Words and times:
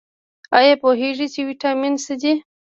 ایا 0.57 0.73
پوهیږئ 0.81 1.27
چې 1.33 1.39
ویټامین 1.49 1.93
څه 2.03 2.13
دي؟ 2.21 2.33